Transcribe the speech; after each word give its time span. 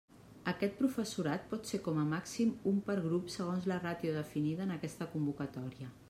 Aquest 0.51 0.71
professorat 0.77 1.43
pot 1.51 1.69
ser 1.73 1.79
com 1.87 1.99
a 2.03 2.05
màxim, 2.13 2.55
un 2.71 2.79
per 2.87 2.95
grup 3.03 3.29
segons 3.35 3.67
la 3.73 3.77
ràtio 3.83 4.15
definida 4.17 4.65
en 4.69 4.73
aquesta 4.79 5.09
convocatòria. 5.13 5.91